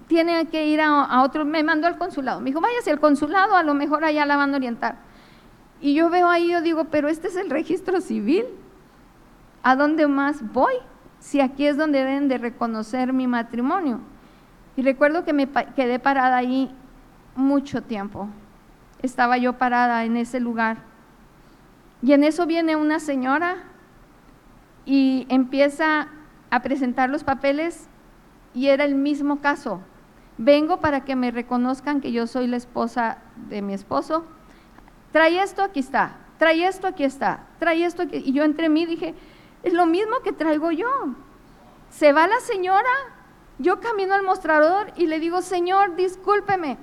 [0.08, 3.62] Tiene que ir a, otro, me mandó al consulado, me dijo, váyase al consulado, a
[3.62, 4.96] lo mejor allá la van a orientar.
[5.80, 8.44] Y yo veo ahí, yo digo, pero este es el registro civil,
[9.62, 10.74] ¿a dónde más voy?
[11.20, 14.00] Si aquí es donde deben de reconocer mi matrimonio.
[14.76, 16.74] Y recuerdo que me quedé parada ahí
[17.38, 18.28] mucho tiempo.
[19.00, 20.78] Estaba yo parada en ese lugar.
[22.02, 23.56] Y en eso viene una señora
[24.84, 26.08] y empieza
[26.50, 27.88] a presentar los papeles
[28.54, 29.80] y era el mismo caso.
[30.36, 34.24] Vengo para que me reconozcan que yo soy la esposa de mi esposo.
[35.12, 36.16] Trae esto, aquí está.
[36.38, 37.44] Trae esto, aquí está.
[37.58, 38.04] Trae esto.
[38.04, 39.14] Y yo entre mí dije,
[39.62, 40.88] es lo mismo que traigo yo.
[41.90, 42.90] Se va la señora
[43.58, 46.78] Yo camino al mostrador y le digo, Señor, discúlpeme,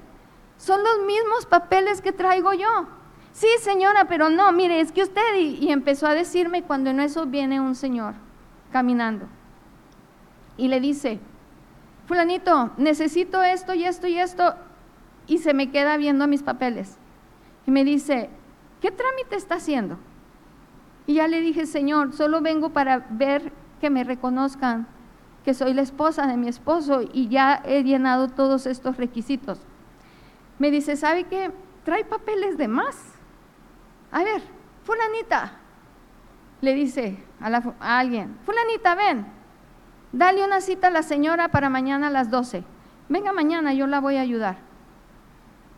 [0.57, 2.87] son los mismos papeles que traigo yo.
[3.31, 7.25] Sí, señora, pero no, mire, es que usted, y, empezó a decirme cuando en eso
[7.25, 8.13] viene un señor
[8.71, 9.27] caminando
[10.57, 11.19] y le dice,
[12.07, 14.55] fulanito, necesito esto y esto y esto,
[15.27, 16.97] y se me queda viendo mis papeles.
[17.67, 18.29] Y me dice,
[18.79, 19.97] ¿qué trámite está haciendo?
[21.07, 24.87] Y ya le dije, Señor, solo vengo para ver que me reconozcan
[25.43, 29.59] que soy la esposa de mi esposo y ya he llenado todos estos requisitos.
[30.59, 31.51] Me dice, ¿sabe qué?
[31.83, 32.95] Trae papeles de más.
[34.11, 34.41] A ver,
[34.83, 35.53] fulanita,
[36.61, 37.47] le dice a,
[37.79, 39.25] a alguien, fulanita, ven,
[40.11, 42.63] dale una cita a la señora para mañana a las 12.
[43.09, 44.57] Venga mañana, yo la voy a ayudar.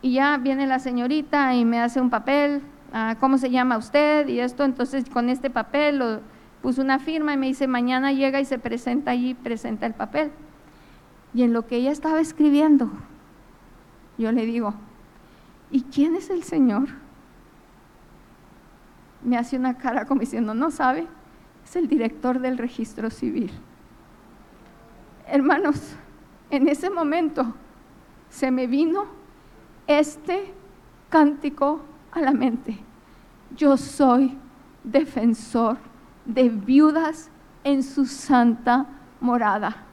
[0.00, 2.62] Y ya viene la señorita y me hace un papel,
[2.92, 4.28] Ah, ¿cómo se llama usted?
[4.28, 6.20] Y esto, entonces con este papel lo,
[6.62, 10.32] puso una firma y me dice, mañana llega y se presenta allí, presenta el papel.
[11.34, 12.90] Y en lo que ella estaba escribiendo,
[14.18, 14.74] yo le digo,
[15.70, 16.88] ¿y quién es el Señor?
[19.22, 21.06] Me hace una cara como diciendo, no sabe,
[21.64, 23.50] es el director del registro civil.
[25.26, 25.94] Hermanos,
[26.50, 27.54] en ese momento
[28.28, 29.06] se me vino
[29.86, 30.52] este
[31.08, 31.80] cántico
[32.12, 32.78] a la mente.
[33.56, 34.36] Yo soy
[34.84, 35.78] defensor
[36.24, 37.30] de viudas
[37.64, 38.86] en su santa
[39.20, 39.87] morada.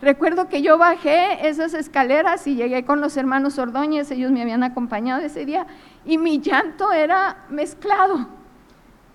[0.00, 4.62] Recuerdo que yo bajé esas escaleras y llegué con los hermanos Ordóñez, ellos me habían
[4.62, 5.66] acompañado ese día,
[6.04, 8.28] y mi llanto era mezclado,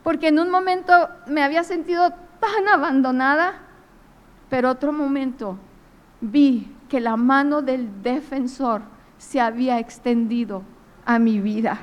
[0.03, 0.93] porque en un momento
[1.27, 3.59] me había sentido tan abandonada,
[4.49, 5.57] pero otro momento
[6.19, 8.81] vi que la mano del defensor
[9.17, 10.63] se había extendido
[11.05, 11.79] a mi vida.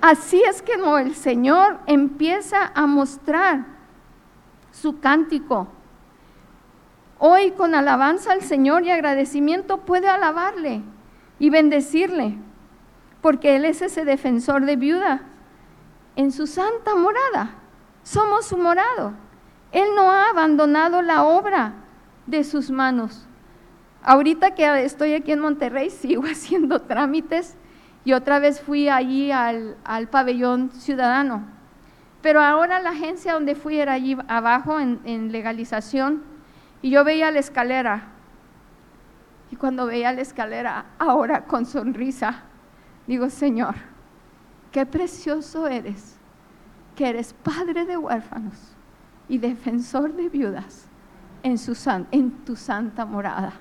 [0.00, 3.64] Así es que no, el Señor empieza a mostrar
[4.72, 5.68] su cántico.
[7.24, 10.82] Hoy con alabanza al Señor y agradecimiento puede alabarle
[11.38, 12.36] y bendecirle,
[13.20, 15.22] porque Él es ese defensor de viuda
[16.16, 17.50] en su santa morada.
[18.02, 19.12] Somos su morado.
[19.70, 21.74] Él no ha abandonado la obra
[22.26, 23.28] de sus manos.
[24.02, 27.54] Ahorita que estoy aquí en Monterrey, sigo haciendo trámites
[28.04, 29.76] y otra vez fui allí al,
[30.10, 31.46] pabellón ciudadano.
[32.20, 36.31] Pero ahora la agencia donde fui era allí abajo en, legalización
[36.82, 38.08] y yo veía la escalera.
[39.50, 42.42] Y cuando veía la escalera, ahora con sonrisa,
[43.06, 43.74] digo, Señor,
[44.70, 46.18] qué precioso eres,
[46.96, 48.74] que eres padre de huérfanos
[49.28, 50.88] y defensor de viudas
[51.42, 51.56] en,
[52.10, 53.52] en tu santa morada,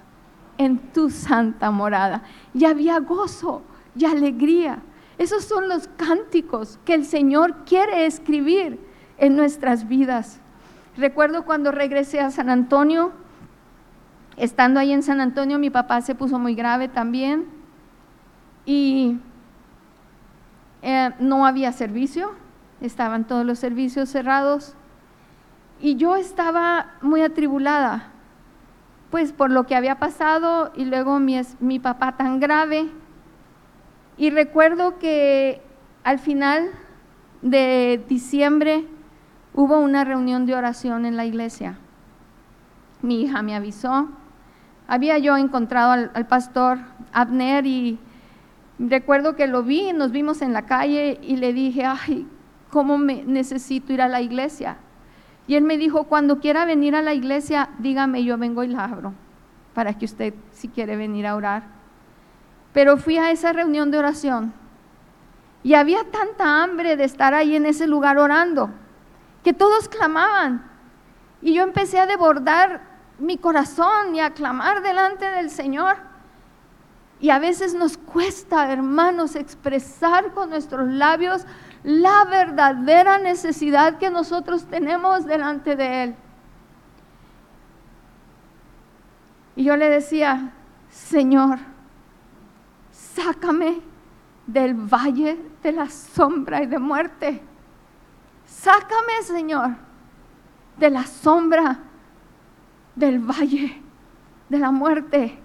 [0.58, 2.24] en tu santa morada.
[2.54, 3.64] Y había gozo,
[3.96, 4.80] y alegría.
[5.18, 8.80] Esos son los cánticos que el Señor quiere escribir
[9.18, 10.40] en nuestras vidas.
[10.98, 13.14] Recuerdo cuando regresé a San Antonio,
[14.36, 17.46] estando ahí en San Antonio, mi papá se puso muy grave también.
[18.66, 19.20] Y
[20.82, 22.34] eh, no había servicio,
[22.82, 24.76] estaban todos los servicios cerrados.
[25.80, 28.12] Y yo estaba muy atribulada,
[29.10, 32.90] pues por lo que había pasado y luego mi, mi papá tan grave.
[34.18, 35.62] Y recuerdo que
[36.04, 36.70] al final
[37.42, 38.86] de diciembre
[39.54, 41.78] hubo una reunión de oración en la iglesia.
[43.02, 44.10] Mi hija me avisó.
[44.88, 46.80] Había yo encontrado al, pastor
[47.14, 48.00] Abner y
[48.80, 52.28] recuerdo que lo vi, nos vimos en la calle y le dije, ay,
[52.70, 54.78] ¿cómo me necesito ir a la iglesia?
[55.48, 58.86] Y él me dijo, cuando quiera venir a la iglesia, dígame, yo vengo y la
[58.86, 59.14] abro,
[59.74, 61.64] para que usted si quiere venir a orar.
[62.74, 64.54] Pero fui a esa reunión de oración
[65.64, 68.72] y había tanta hambre de estar ahí en ese lugar orando
[69.44, 70.70] que todos clamaban.
[71.42, 72.82] Y yo empecé a desbordar
[73.20, 75.98] mi corazón y a clamar delante del Señor.
[77.20, 81.46] Y a veces nos cuesta, hermanos, expresar con nuestros labios
[81.84, 86.16] la verdadera necesidad que nosotros tenemos delante de Él.
[89.56, 90.52] Y yo le decía,
[90.90, 91.60] Señor,
[92.92, 93.82] sácame
[94.48, 97.42] del valle de la sombra y de muerte.
[98.62, 99.72] Sácame, Señor,
[100.78, 101.80] de la sombra
[102.96, 103.82] del valle
[104.50, 105.40] de la muerte.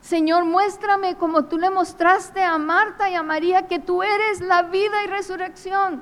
[0.00, 4.62] Señor, muéstrame como tú le mostraste a Marta y a María que tú eres la
[4.62, 6.00] vida y resurrección.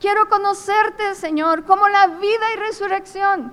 [0.00, 3.52] Quiero conocerte, Señor, como la vida y resurrección.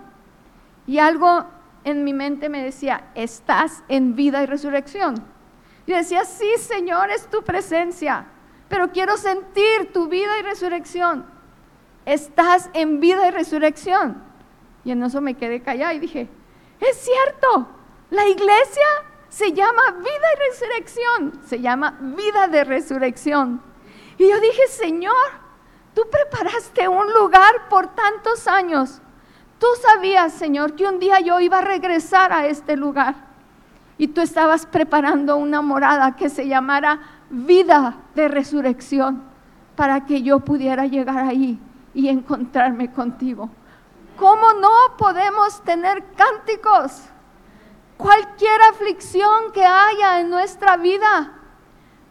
[0.85, 1.43] Y algo
[1.83, 5.15] en mi mente me decía, estás en vida y resurrección.
[5.85, 8.25] Yo decía, sí, Señor, es tu presencia,
[8.69, 11.35] pero quiero sentir tu vida y resurrección.
[12.07, 14.23] Estás en vida y resurrección.
[14.85, 16.29] Y en eso me quedé callada y dije,
[16.79, 17.67] Es cierto,
[18.11, 18.87] la iglesia
[19.27, 23.61] se llama vida y resurrección, se llama vida de resurrección.
[24.17, 25.13] Y yo dije, Señor,
[25.93, 29.01] tú preparaste un lugar por tantos años.
[29.59, 33.15] Tú sabías, Señor, que un día yo iba a regresar a este lugar.
[33.97, 39.23] Y tú estabas preparando una morada que se llamara vida de resurrección
[39.75, 41.59] para que yo pudiera llegar ahí
[41.97, 43.49] y encontrarme contigo.
[44.17, 47.01] ¿Cómo no podemos tener cánticos?
[47.97, 51.33] Cualquier aflicción que haya en nuestra vida,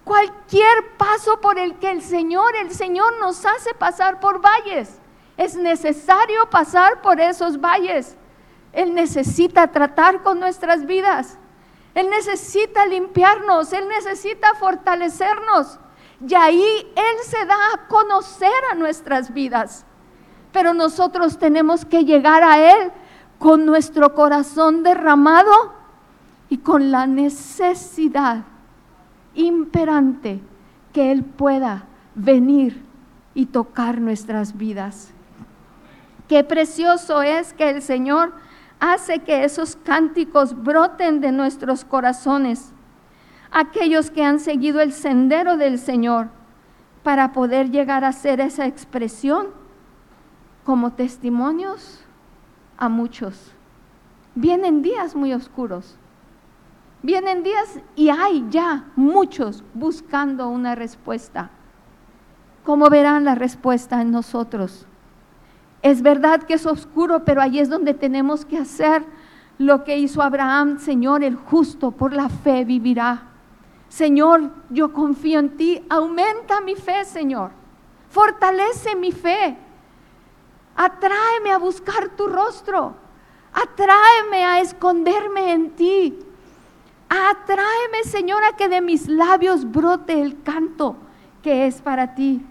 [0.03, 4.99] cualquier paso por el que el Señor, el Señor nos hace pasar por valles.
[5.37, 8.17] Es necesario pasar por esos valles.
[8.73, 11.39] Él necesita tratar con nuestras vidas.
[11.95, 13.73] Él necesita limpiarnos.
[13.73, 15.79] Él necesita fortalecernos.
[16.21, 19.85] Y ahí Él se da a conocer a nuestras vidas.
[20.53, 22.93] Pero nosotros tenemos que llegar a Él
[23.39, 25.75] con nuestro corazón derramado
[26.49, 28.45] y con la necesidad
[29.35, 30.41] imperante
[30.93, 32.83] que Él pueda venir
[33.35, 35.13] y tocar nuestras vidas.
[36.29, 38.33] Qué precioso es que el Señor
[38.81, 42.73] hace que esos cánticos broten de nuestros corazones,
[43.51, 46.29] aquellos que han seguido el sendero del Señor,
[47.03, 49.49] para poder llegar a ser esa expresión
[50.65, 52.05] como testimonios
[52.77, 53.53] a muchos.
[54.35, 55.97] Vienen días muy oscuros,
[57.07, 61.51] Vienen días y hay ya muchos buscando una respuesta.
[62.65, 64.87] ¿Cómo verán la respuesta en nosotros?
[65.83, 69.05] Es verdad que es oscuro, pero ahí es donde tenemos que hacer
[69.57, 73.23] lo que hizo Abraham, Señor, el justo por la fe vivirá.
[73.89, 77.51] Señor, yo confío en ti, aumenta mi fe, Señor.
[78.11, 79.57] Fortalece mi fe.
[80.77, 82.95] Atráeme a buscar tu rostro.
[83.53, 86.19] Atráeme a esconderme en ti.
[87.09, 90.97] Atráeme, Señor, a que de mis labios brote el canto
[91.43, 92.45] que es para ti.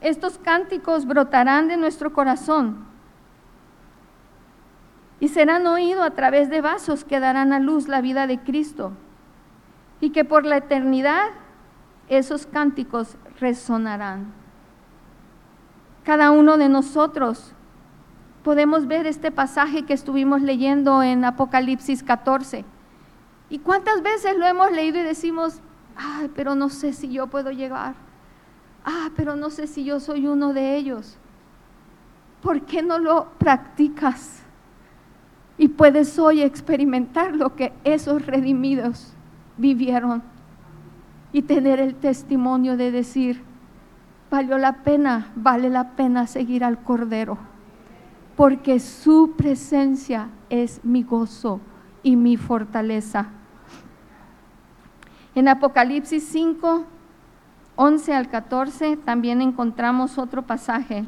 [0.00, 2.86] Estos cánticos brotarán de nuestro corazón
[5.20, 8.92] y serán oídos a través de vasos que darán a luz la vida de Cristo
[10.00, 11.26] y que por la eternidad
[12.08, 14.32] esos cánticos resonarán.
[16.04, 17.52] Cada uno de nosotros
[18.42, 22.64] podemos ver este pasaje que estuvimos leyendo en Apocalipsis 14.
[23.50, 25.60] ¿Y cuántas veces lo hemos leído y decimos,
[25.96, 28.07] ay, pero no sé si yo puedo llegar?
[28.90, 31.18] Ah, pero no sé si yo soy uno de ellos.
[32.40, 34.40] ¿Por qué no lo practicas?
[35.58, 39.12] Y puedes hoy experimentar lo que esos redimidos
[39.58, 40.22] vivieron
[41.34, 43.42] y tener el testimonio de decir,
[44.30, 47.36] valió la pena, vale la pena seguir al Cordero,
[48.36, 51.60] porque su presencia es mi gozo
[52.02, 53.26] y mi fortaleza.
[55.34, 56.86] En Apocalipsis 5,
[57.80, 61.04] 11 al 14 también encontramos otro pasaje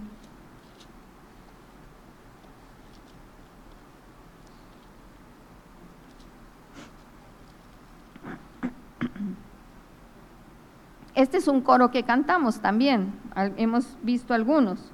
[11.16, 13.12] Este es un coro que cantamos también,
[13.57, 14.93] hemos visto algunos.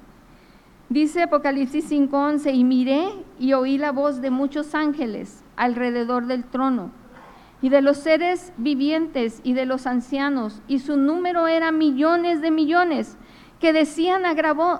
[0.89, 3.07] Dice Apocalipsis 5:11, y miré
[3.39, 6.91] y oí la voz de muchos ángeles alrededor del trono,
[7.61, 12.51] y de los seres vivientes y de los ancianos, y su número era millones de
[12.51, 13.17] millones,
[13.59, 14.35] que decían a,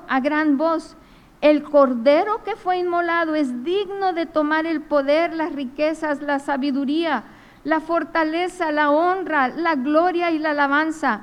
[0.08, 0.96] a gran voz,
[1.42, 7.24] el cordero que fue inmolado es digno de tomar el poder, las riquezas, la sabiduría,
[7.64, 11.22] la fortaleza, la honra, la gloria y la alabanza.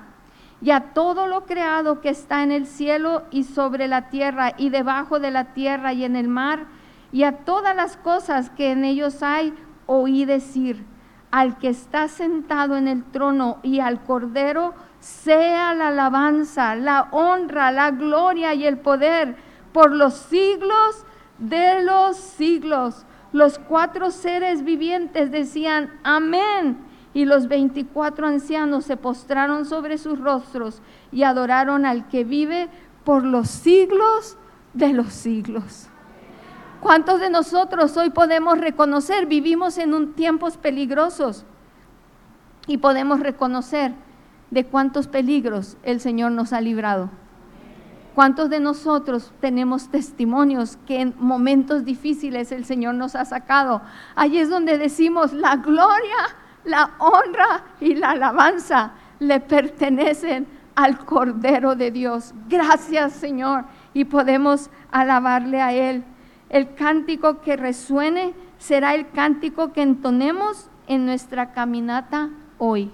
[0.63, 4.71] Y a todo lo creado que está en el cielo y sobre la tierra y
[4.71, 6.67] debajo de la tierra y en el mar,
[7.13, 9.53] y a todas las cosas que en ellos hay,
[9.87, 10.85] oí decir,
[11.35, 17.73] al que está sentado en el trono y al cordero, sea la alabanza, la honra,
[17.73, 19.37] la gloria y el poder
[19.73, 21.05] por los siglos
[21.39, 23.05] de los siglos
[23.35, 26.79] los cuatro seres vivientes decían, amén.
[27.15, 30.81] Y los veinticuatro ancianos se postraron sobre sus rostros
[31.11, 32.69] y adoraron al que vive
[33.03, 34.37] por los siglos
[34.73, 35.89] de los siglos.
[36.85, 39.25] ¿Cuántos de nosotros hoy podemos reconocer?
[39.25, 41.47] Vivimos en un tiempos peligrosos
[42.67, 43.95] y podemos reconocer
[44.51, 47.09] de cuántos peligros el Señor nos ha librado.
[48.15, 53.81] ¿Cuántos de nosotros tenemos testimonios que en momentos difíciles el Señor nos ha sacado?
[54.15, 61.77] Ahí es donde decimos, la gloria la honra y la alabanza le pertenecen al Cordero
[61.77, 62.35] de Dios.
[62.47, 63.65] Gracias Señor.
[63.95, 66.05] Y podemos alabarle a Él.
[66.49, 72.91] El cántico que resuene será el cántico que entonemos en nuestra caminata hoy,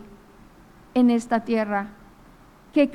[0.94, 1.88] en esta tierra.
[2.72, 2.88] ¿Qué,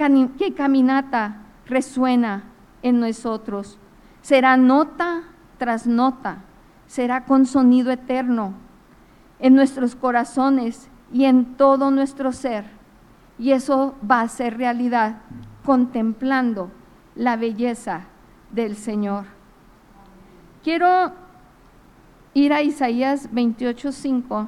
[0.56, 2.44] caminata resuena
[2.82, 3.78] en nosotros?
[4.22, 5.24] Será nota
[5.58, 6.44] tras nota,
[6.88, 8.54] será con sonido eterno
[9.40, 12.66] en nuestros corazones y en todo nuestro ser.
[13.38, 15.18] Y eso va a ser realidad
[15.66, 16.72] contemplando
[17.16, 18.06] la belleza
[18.52, 19.35] del Señor.
[20.66, 21.12] Quiero
[22.34, 24.48] ir a Isaías 28:5.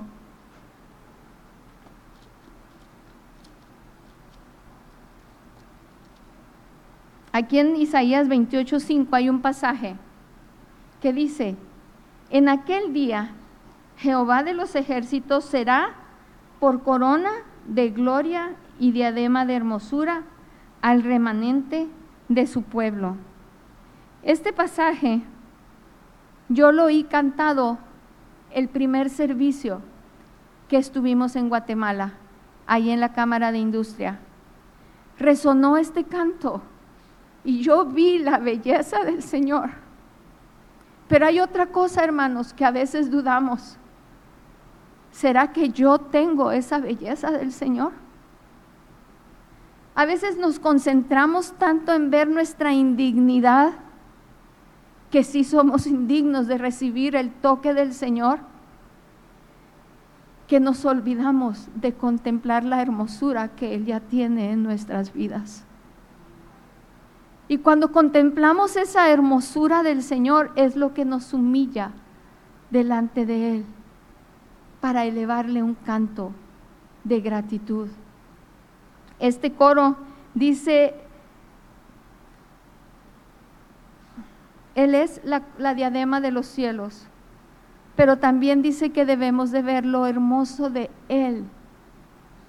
[7.31, 9.95] Aquí en Isaías 28:5 hay un pasaje
[11.03, 11.55] que dice,
[12.31, 13.35] en aquel día
[13.97, 15.91] Jehová de los ejércitos será
[16.59, 17.29] por corona
[17.67, 20.23] de gloria y diadema de hermosura
[20.81, 21.87] al remanente
[22.27, 23.17] de su pueblo.
[24.23, 25.21] Este pasaje
[26.49, 27.77] yo lo oí cantado
[28.51, 29.81] el primer servicio
[30.67, 32.13] que estuvimos en Guatemala,
[32.65, 34.19] ahí en la Cámara de Industria.
[35.17, 36.61] Resonó este canto
[37.43, 39.69] y yo vi la belleza del Señor.
[41.07, 43.77] Pero hay otra cosa, hermanos, que a veces dudamos.
[45.11, 47.93] ¿Será que yo tengo esa belleza del Señor?
[49.95, 53.71] A veces nos concentramos tanto en ver nuestra indignidad
[55.11, 58.39] que sí somos indignos de recibir el toque del Señor,
[60.47, 65.65] que nos olvidamos de contemplar la hermosura que Él ya tiene en nuestras vidas.
[67.49, 71.91] Y cuando contemplamos esa hermosura del Señor es lo que nos humilla
[72.71, 73.65] delante de Él
[74.81, 76.31] para elevarle un canto
[77.03, 77.87] de gratitud.
[79.19, 79.95] Este coro
[80.33, 80.93] dice,
[84.77, 87.07] Él es la, diadema de los cielos,
[87.95, 91.45] pero también dice que debemos de ver lo hermoso de Él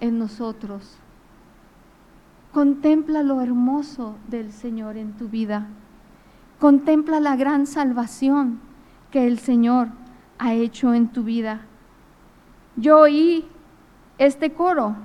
[0.01, 0.99] en nosotros.
[2.53, 5.69] Contempla lo hermoso del Señor en tu vida.
[6.61, 8.61] Contempla la gran salvación
[9.11, 9.89] que el Señor
[10.39, 11.63] ha hecho en tu vida.
[12.77, 13.47] Yo oí
[14.19, 14.97] este coro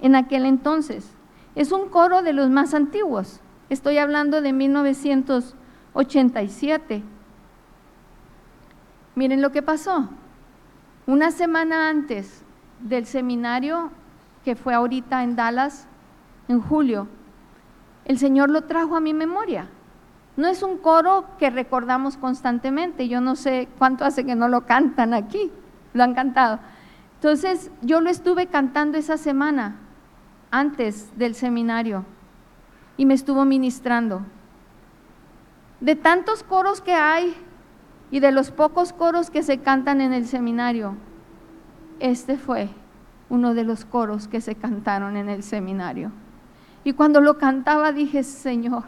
[0.00, 1.14] en aquel entonces.
[1.54, 3.40] Es un coro de los más antiguos.
[3.70, 4.52] Estoy hablando de
[5.96, 7.02] 1987.
[9.14, 10.08] Miren lo que pasó.
[11.06, 12.42] Una semana antes
[12.80, 13.90] del seminario
[14.44, 15.88] que fue ahorita en Dallas,
[16.48, 17.08] en julio,
[18.04, 19.68] el Señor lo trajo a mi memoria.
[20.36, 23.08] No es un coro que recordamos constantemente.
[23.08, 25.50] Yo no sé cuánto hace que no lo cantan aquí.
[25.94, 26.60] Lo han cantado
[27.16, 29.76] entonces yo lo estuve cantando esa semana,
[30.50, 32.04] antes del seminario,
[32.96, 34.22] y me estuvo ministrando.
[35.80, 37.34] De tantos coros que hay
[38.10, 40.94] y de los pocos coros que se cantan en el seminario,
[42.00, 42.70] este fue
[43.28, 46.12] uno de los coros que se cantaron en el seminario.
[46.84, 48.84] Y cuando lo cantaba dije, Señor,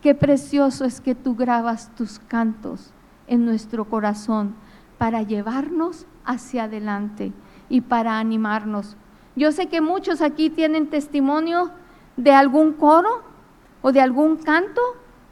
[0.00, 2.92] qué precioso es que tú grabas tus cantos
[3.26, 4.54] en nuestro corazón
[4.98, 7.32] para llevarnos hacia adelante
[7.68, 8.96] y para animarnos.
[9.36, 11.70] Yo sé que muchos aquí tienen testimonio
[12.16, 13.22] de algún coro
[13.82, 14.80] o de algún canto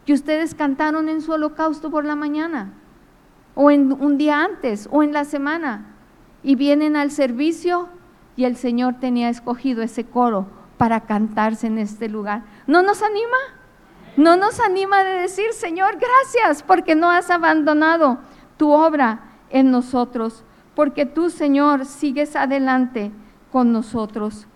[0.09, 2.73] que ustedes cantaron en su holocausto por la mañana
[3.55, 5.97] o en un día antes o en la semana
[6.43, 7.91] y vienen al servicio
[8.35, 10.47] y el Señor tenía escogido ese coro
[10.79, 12.45] para cantarse en este lugar.
[12.67, 13.37] ¿No nos anima?
[14.17, 18.17] ¿No nos anima de decir, Señor, gracias porque no has abandonado
[18.57, 20.43] tu obra en nosotros?
[20.75, 23.13] porque tú, Señor, sigues adelante
[23.53, 24.47] con nosotros.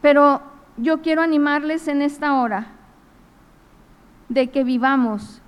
[0.00, 2.66] Pero yo quiero animarles en esta hora
[4.28, 5.40] de que vivamos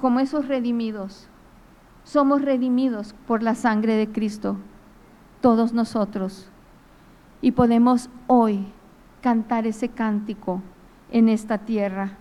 [0.00, 1.28] como esos redimidos.
[2.04, 4.56] Somos redimidos por la sangre de Cristo,
[5.40, 6.50] todos nosotros.
[7.40, 8.66] Y podemos hoy
[9.22, 10.62] cantar ese cántico
[11.10, 12.12] en esta tierra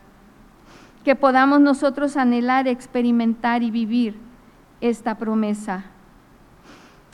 [1.04, 4.18] que podamos nosotros anhelar, experimentar y vivir
[4.82, 5.86] esta promesa.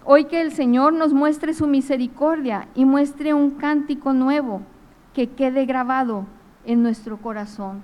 [0.03, 4.61] Hoy que el Señor nos muestre su misericordia y muestre un cántico nuevo
[5.13, 6.25] que quede grabado
[6.65, 7.83] en nuestro corazón.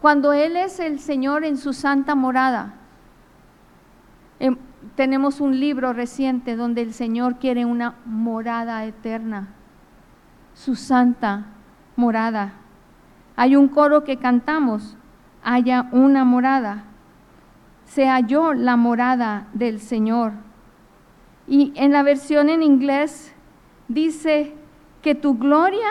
[0.00, 2.74] Cuando Él es el Señor en su santa morada,
[4.38, 4.56] em,
[4.96, 9.48] tenemos un libro reciente donde el Señor quiere una morada eterna,
[10.54, 11.46] su santa
[11.96, 12.54] morada.
[13.36, 14.96] Hay un coro que cantamos,
[15.42, 16.84] haya una morada.
[17.84, 20.30] sea yo la morada del Señor.
[21.48, 23.34] Y en la versión en inglés
[23.88, 24.54] dice
[25.02, 25.88] que tu gloria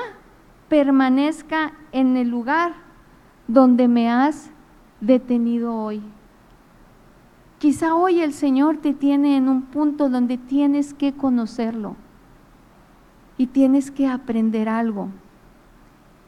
[0.70, 2.74] permanezca en el lugar
[3.48, 4.52] donde me has
[5.02, 6.02] detenido hoy.
[7.58, 11.96] Quizá hoy el Señor te tiene en un punto donde tienes que conocerlo
[13.38, 15.10] y tienes que aprender algo.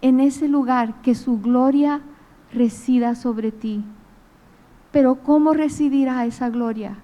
[0.02, 2.02] En ese lugar que su gloria
[2.52, 3.86] resida sobre ti.
[4.92, 6.98] Pero ¿cómo residirá esa gloria?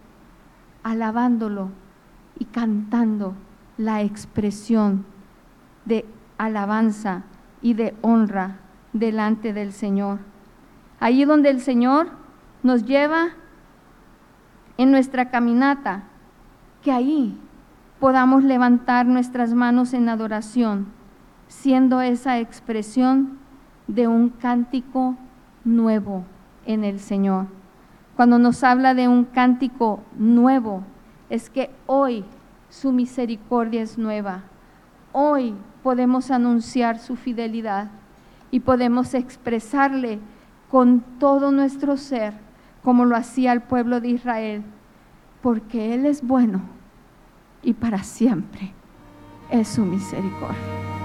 [0.83, 1.69] Alabándolo
[2.37, 3.33] y cantando
[3.77, 5.05] la expresión
[5.85, 6.05] de
[6.37, 7.23] alabanza
[7.61, 8.57] y de honra
[8.93, 10.19] delante del Señor.
[10.99, 12.09] Allí donde el Señor
[12.63, 13.29] nos lleva
[14.77, 16.03] en nuestra caminata,
[16.83, 17.39] que ahí
[17.99, 20.87] podamos levantar nuestras manos en adoración,
[21.47, 23.39] siendo esa expresión
[23.87, 25.15] de un cántico
[25.63, 26.25] nuevo
[26.65, 27.47] en el Señor.
[28.15, 30.83] Cuando nos habla de un cántico nuevo,
[31.29, 32.25] es que hoy
[32.69, 34.43] su misericordia es nueva.
[35.11, 37.89] Hoy podemos anunciar su fidelidad
[38.51, 40.19] y podemos expresarle
[40.69, 42.33] con todo nuestro ser,
[42.83, 44.63] como lo hacía el pueblo de Israel,
[45.41, 46.61] porque Él es bueno
[47.63, 48.73] y para siempre
[49.49, 50.96] es su misericordia.